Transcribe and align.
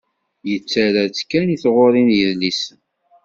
Yettarra-tt 0.49 1.25
kan 1.29 1.47
i 1.55 1.57
tɣuri 1.63 2.01
n 2.03 2.09
yidlisen. 2.17 2.79